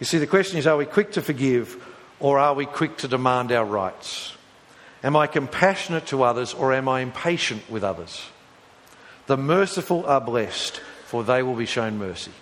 [0.00, 1.84] You see, the question is are we quick to forgive
[2.18, 4.37] or are we quick to demand our rights?
[5.02, 8.26] Am I compassionate to others or am I impatient with others?
[9.26, 12.32] The merciful are blessed, for they will be shown mercy.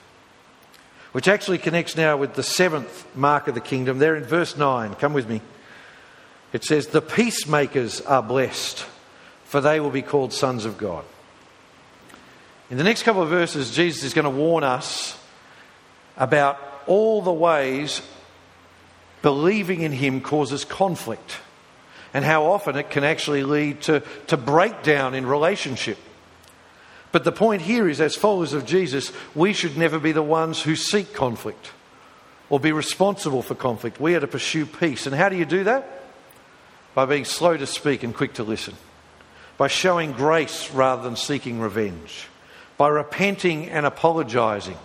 [1.12, 3.99] Which actually connects now with the seventh mark of the kingdom.
[3.99, 4.95] There in verse 9.
[4.95, 5.40] Come with me.
[6.53, 8.87] It says, The peacemakers are blessed,
[9.45, 11.05] for they will be called sons of God.
[12.71, 15.19] In the next couple of verses, Jesus is going to warn us
[16.16, 18.01] about all the ways
[19.23, 21.38] believing in Him causes conflict
[22.16, 25.98] and how often it can actually lead to, to breakdown in relationship.
[27.12, 30.62] But the point here is, as followers of Jesus, we should never be the ones
[30.62, 31.72] who seek conflict
[32.48, 34.00] or be responsible for conflict.
[34.00, 35.07] We are to pursue peace.
[35.07, 35.96] And how do you do that?
[36.96, 38.74] by being slow to speak and quick to listen,
[39.59, 42.26] by showing grace rather than seeking revenge,
[42.79, 44.79] by repenting and apologising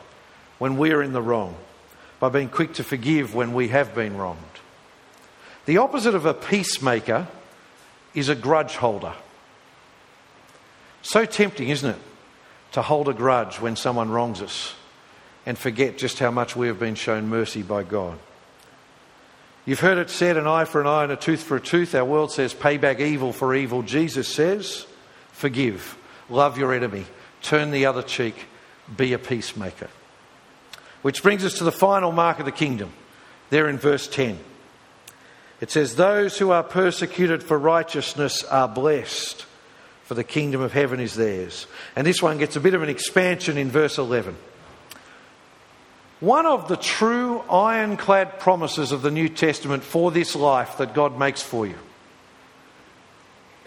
[0.58, 1.56] when we are in the wrong,
[2.20, 4.51] by being quick to forgive when we have been wronged.
[5.66, 7.28] The opposite of a peacemaker
[8.14, 9.14] is a grudge holder.
[11.02, 12.02] So tempting, isn't it,
[12.74, 14.76] to hold a grudge when someone wrongs us?
[15.46, 18.18] and forget just how much we have been shown mercy by God.
[19.66, 21.94] You've heard it said, an eye for an eye and a tooth for a tooth.
[21.94, 23.84] Our world says, pay back evil for evil.
[23.84, 24.86] Jesus says,
[25.32, 25.98] forgive,
[26.30, 27.06] love your enemy,
[27.42, 28.48] turn the other cheek,
[28.96, 29.90] be a peacemaker.
[31.02, 32.92] Which brings us to the final mark of the kingdom,
[33.50, 34.38] there in verse 10.
[35.62, 39.46] It says, Those who are persecuted for righteousness are blessed,
[40.04, 41.68] for the kingdom of heaven is theirs.
[41.96, 44.36] And this one gets a bit of an expansion in verse 11.
[46.20, 51.18] One of the true ironclad promises of the New Testament for this life that God
[51.18, 51.78] makes for you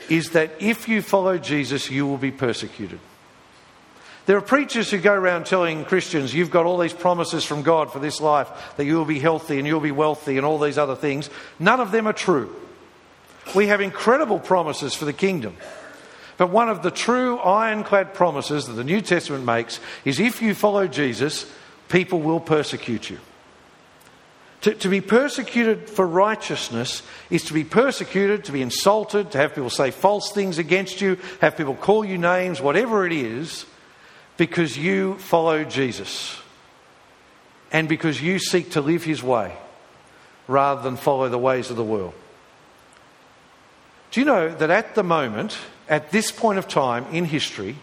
[0.08, 3.00] is that if you follow Jesus, you will be persecuted.
[4.26, 7.92] There are preachers who go around telling Christians, you've got all these promises from God
[7.92, 10.78] for this life, that you will be healthy and you'll be wealthy and all these
[10.78, 11.28] other things.
[11.58, 12.54] None of them are true.
[13.54, 15.56] We have incredible promises for the kingdom.
[16.38, 20.54] But one of the true ironclad promises that the New Testament makes is if you
[20.54, 21.46] follow Jesus,
[21.88, 23.18] people will persecute you.
[24.62, 29.54] To, to, be persecuted for righteousness is to be persecuted, to be insulted, to have
[29.54, 33.66] people say false things against you, have people call you names, whatever it is,
[34.36, 36.36] because you follow Jesus
[37.72, 39.56] and because you seek to live his way
[40.48, 42.14] rather than follow the ways of the world.
[44.10, 47.76] Do you know that at the moment, at this point of time in history,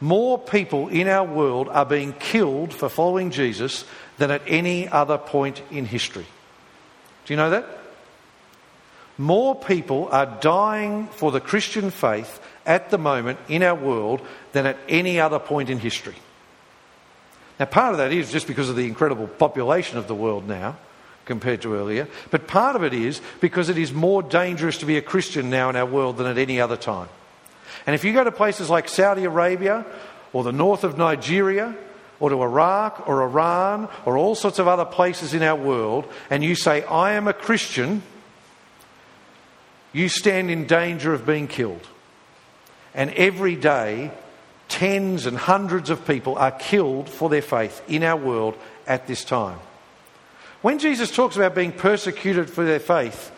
[0.00, 3.84] more people in our world are being killed for following Jesus
[4.18, 6.26] than at any other point in history?
[7.24, 7.66] Do you know that?
[9.16, 14.20] More people are dying for the Christian faith at the moment in our world
[14.52, 16.16] than at any other point in history.
[17.58, 20.76] Now, part of that is just because of the incredible population of the world now
[21.24, 24.98] compared to earlier, but part of it is because it is more dangerous to be
[24.98, 27.08] a Christian now in our world than at any other time.
[27.86, 29.86] And if you go to places like Saudi Arabia
[30.32, 31.74] or the north of Nigeria
[32.20, 36.44] or to Iraq or Iran or all sorts of other places in our world and
[36.44, 38.02] you say, I am a Christian,
[39.92, 41.88] you stand in danger of being killed.
[42.94, 44.12] And every day,
[44.68, 49.24] tens and hundreds of people are killed for their faith in our world at this
[49.24, 49.58] time.
[50.62, 53.30] When Jesus talks about being persecuted for their faith,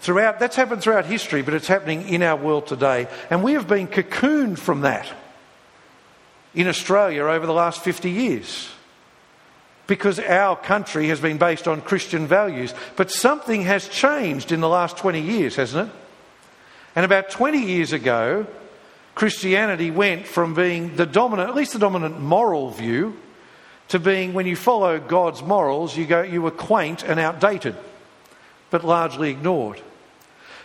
[0.00, 3.08] throughout that's happened throughout history, but it's happening in our world today.
[3.30, 5.10] And we have been cocooned from that
[6.54, 8.68] in Australia over the last 50 years.
[9.86, 12.74] Because our country has been based on Christian values.
[12.94, 15.94] But something has changed in the last 20 years, hasn't it?
[16.94, 18.46] And about 20 years ago,
[19.20, 23.18] Christianity went from being the dominant, at least the dominant moral view,
[23.88, 27.76] to being when you follow God's morals, you go, you were quaint and outdated,
[28.70, 29.82] but largely ignored.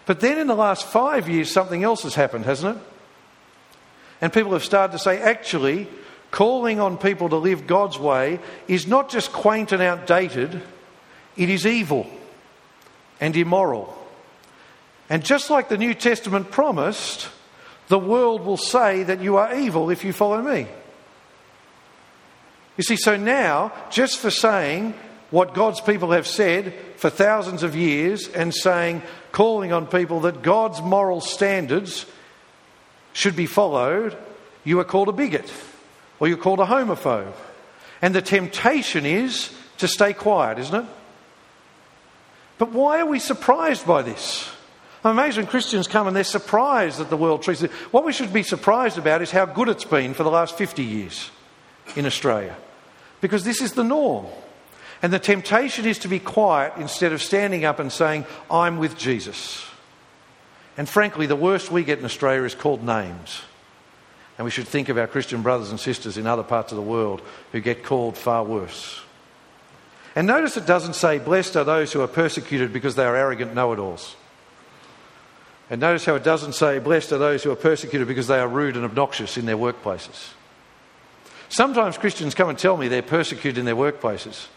[0.06, 2.84] But then in the last five years, something else has happened, hasn't it?
[4.22, 5.90] And people have started to say, actually,
[6.32, 8.40] calling on people to live God's way
[8.70, 10.62] is not just quaint and outdated,
[11.36, 12.08] it is evil
[13.20, 13.94] and immoral.
[15.10, 17.28] And just like the New Testament promised,
[17.88, 20.68] the world will say that you are evil if you follow me.
[22.78, 24.94] You see, so now, just for saying
[25.32, 30.42] what God's people have said for thousands of years and saying, calling on people that
[30.42, 32.06] God's moral standards
[33.14, 34.18] should be followed,
[34.64, 35.52] you are called a bigot
[36.20, 37.34] or you're called a homophobe.
[38.02, 40.90] And the temptation is to stay quiet, isn't it?
[42.58, 44.50] But why are we surprised by this?
[45.06, 47.70] I'm amazed when Christians come and they're surprised that the world treats it.
[47.92, 50.84] What we should be surprised about is how good it's been for the last 50
[50.84, 51.30] years
[51.96, 52.56] in Australia.
[53.22, 54.26] Because this is the norm.
[55.04, 58.98] And the temptation is to be quiet instead of standing up and saying, I'm with
[58.98, 59.64] Jesus.
[60.76, 63.44] And frankly, the worst we get in Australia is called names.
[64.40, 66.82] And we should think of our Christian brothers and sisters in other parts of the
[66.82, 69.02] world who get called far worse.
[70.16, 73.54] And notice it doesn't say, Blessed are those who are persecuted because they are arrogant
[73.54, 74.16] know it alls.
[75.70, 78.48] And notice how it doesn't say, Blessed are those who are persecuted because they are
[78.48, 80.34] rude and obnoxious in their workplaces.
[81.50, 84.48] Sometimes Christians come and tell me they're persecuted in their workplaces.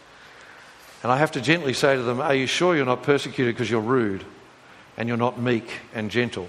[1.01, 3.69] And I have to gently say to them, Are you sure you're not persecuted because
[3.69, 4.23] you're rude
[4.97, 6.47] and you're not meek and gentle?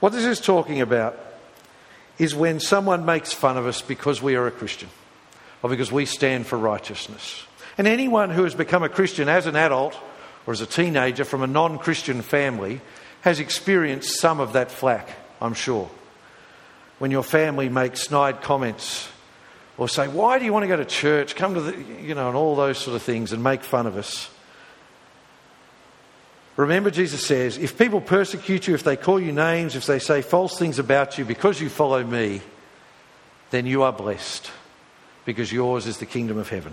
[0.00, 1.18] What this is talking about
[2.18, 4.88] is when someone makes fun of us because we are a Christian
[5.62, 7.44] or because we stand for righteousness.
[7.78, 9.96] And anyone who has become a Christian as an adult
[10.46, 12.80] or as a teenager from a non Christian family
[13.26, 15.10] has experienced some of that flack,
[15.42, 15.90] I'm sure.
[17.00, 19.08] When your family makes snide comments
[19.76, 21.34] or say, Why do you want to go to church?
[21.34, 23.96] Come to the, you know, and all those sort of things and make fun of
[23.96, 24.30] us.
[26.54, 30.22] Remember, Jesus says, If people persecute you, if they call you names, if they say
[30.22, 32.42] false things about you because you follow me,
[33.50, 34.52] then you are blessed.
[35.24, 36.72] because yours is the kingdom of heaven.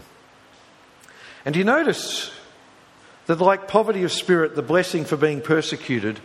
[1.46, 2.30] And do you notice
[3.26, 6.20] that, like poverty of spirit, the blessing for being persecuted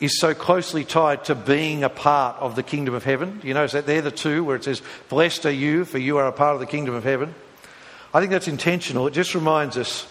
[0.00, 3.40] is so closely tied to being a part of the kingdom of heaven?
[3.42, 6.26] You notice that they're the two where it says, Blessed are you, for you are
[6.26, 7.34] a part of the kingdom of heaven?
[8.14, 9.06] I think that's intentional.
[9.06, 10.06] It just reminds us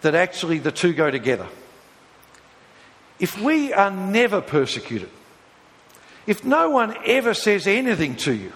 [0.00, 1.46] that actually the two go together.
[3.18, 5.10] If we are never persecuted,
[6.26, 8.52] if no one ever says anything to you,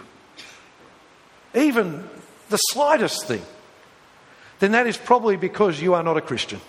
[1.55, 2.09] even
[2.49, 3.43] the slightest thing,
[4.59, 6.61] then that is probably because you are not a Christian.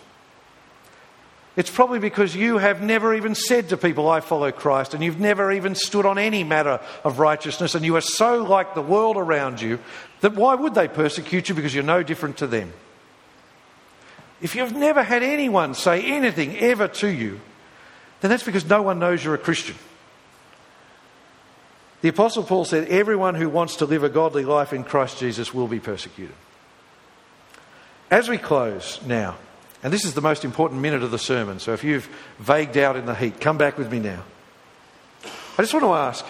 [1.55, 5.19] It's probably because you have never even said to people, I follow Christ, and you've
[5.19, 9.17] never even stood on any matter of righteousness, and you are so like the world
[9.17, 9.79] around you
[10.21, 11.55] that why would they persecute you?
[11.55, 12.71] Because you're no different to them.
[14.41, 17.41] If you've never had anyone say anything ever to you,
[18.21, 19.75] then that's because no one knows you're a Christian.
[22.01, 25.53] The Apostle Paul said, Everyone who wants to live a godly life in Christ Jesus
[25.53, 26.35] will be persecuted.
[28.09, 29.37] As we close now,
[29.84, 32.09] and this is the most important minute of the sermon, so if you've
[32.39, 34.23] vagued out in the heat, come back with me now.
[35.23, 36.25] I just want to ask,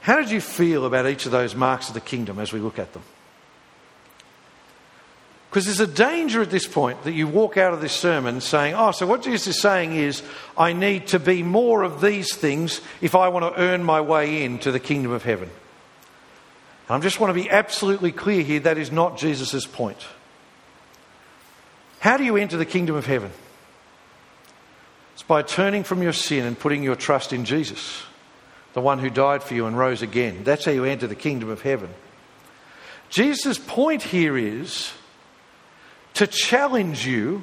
[0.00, 2.78] how did you feel about each of those marks of the kingdom as we look
[2.78, 3.02] at them?
[5.54, 8.74] Because there's a danger at this point that you walk out of this sermon saying,
[8.74, 10.20] oh, so what Jesus is saying is,
[10.58, 14.42] I need to be more of these things if I want to earn my way
[14.42, 15.48] into the kingdom of heaven.
[16.88, 20.04] And I just want to be absolutely clear here that is not Jesus' point.
[22.04, 23.30] How do you enter the kingdom of heaven?
[25.14, 28.02] It's by turning from your sin and putting your trust in Jesus,
[28.74, 30.44] the one who died for you and rose again.
[30.44, 31.88] That's how you enter the kingdom of heaven.
[33.08, 34.92] Jesus' point here is
[36.12, 37.42] to challenge you,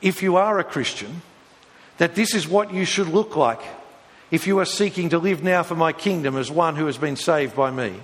[0.00, 1.22] if you are a Christian,
[1.98, 3.60] that this is what you should look like
[4.32, 7.14] if you are seeking to live now for my kingdom as one who has been
[7.14, 7.94] saved by me.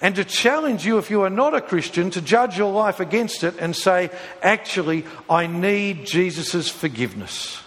[0.00, 3.44] And to challenge you, if you are not a Christian, to judge your life against
[3.44, 4.10] it and say,
[4.42, 7.62] actually, I need Jesus' forgiveness.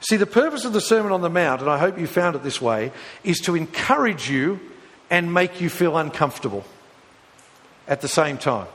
[0.00, 2.42] See, the purpose of the Sermon on the Mount, and I hope you found it
[2.42, 2.92] this way,
[3.24, 4.60] is to encourage you
[5.10, 6.64] and make you feel uncomfortable
[7.88, 8.68] at the same time.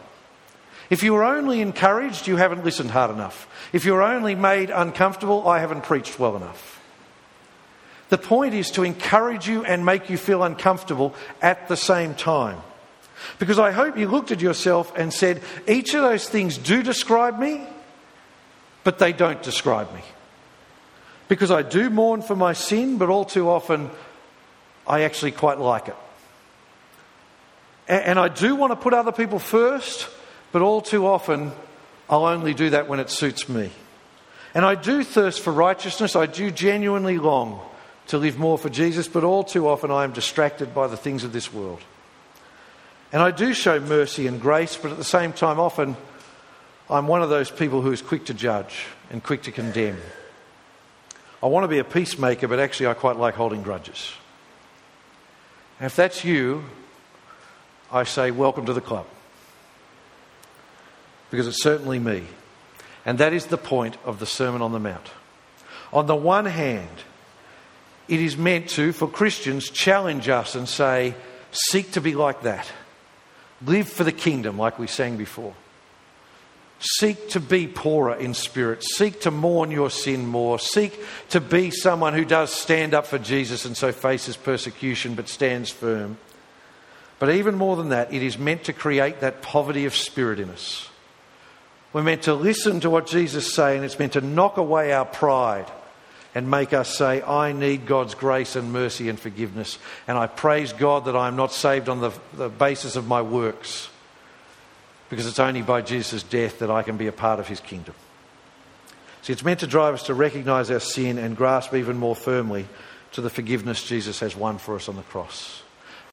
[0.89, 3.47] If you are only encouraged, you haven't listened hard enough.
[3.71, 6.78] If you're only made uncomfortable, I haven't preached well enough.
[8.09, 12.61] The point is to encourage you and make you feel uncomfortable at the same time.
[13.37, 17.37] Because I hope you looked at yourself and said, each of those things do describe
[17.37, 17.61] me,
[18.83, 20.01] but they don't describe me.
[21.27, 23.91] Because I do mourn for my sin, but all too often
[24.87, 25.95] I actually quite like it.
[27.87, 30.09] And I do want to put other people first,
[30.51, 31.51] but all too often,
[32.09, 33.71] I'll only do that when it suits me.
[34.55, 36.15] And I do thirst for righteousness.
[36.15, 37.61] I do genuinely long
[38.09, 41.23] to live more for Jesus, but all too often I am distracted by the things
[41.23, 41.79] of this world.
[43.11, 45.95] And I do show mercy and grace, but at the same time, often
[46.89, 49.97] I'm one of those people who is quick to judge and quick to condemn.
[51.41, 54.11] I want to be a peacemaker, but actually I quite like holding grudges.
[55.79, 56.63] And if that's you,
[57.91, 59.05] I say, welcome to the club
[61.29, 62.23] because it's certainly me.
[63.05, 65.11] And that is the point of the Sermon on the Mount.
[65.93, 67.03] On the one hand,
[68.09, 71.15] it is meant to, for Christians, challenge us and say,
[71.51, 72.69] seek to be like that.
[73.65, 75.53] Live for the kingdom, like we sang before.
[76.79, 78.83] Seek to be poorer in spirit.
[78.83, 80.59] Seek to mourn your sin more.
[80.59, 80.97] Seek
[81.29, 85.69] to be someone who does stand up for Jesus and so faces persecution but stands
[85.69, 86.17] firm.
[87.19, 90.49] But even more than that, it is meant to create that poverty of spirit in
[90.49, 90.89] us
[91.91, 93.83] we're meant to listen to what Jesus is saying.
[93.83, 95.69] It's meant to knock away our pride
[96.39, 99.77] and make us say, I need God's grace and mercy and forgiveness.
[100.07, 103.21] And I praise God that I am not saved on the, the basis of my
[103.21, 103.89] works,
[105.09, 107.93] because it's only by Jesus' death that I can be a part of his kingdom.
[109.21, 112.67] See, it's meant to drive us to recognize our sin and grasp even more firmly
[113.11, 115.61] to the forgiveness Jesus has won for us on the cross.